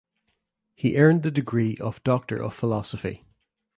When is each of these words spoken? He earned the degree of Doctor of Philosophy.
He 0.73 0.97
earned 0.97 1.21
the 1.21 1.29
degree 1.29 1.77
of 1.77 2.03
Doctor 2.03 2.41
of 2.41 2.55
Philosophy. 2.55 3.23